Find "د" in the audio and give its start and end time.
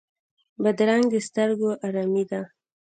1.11-1.15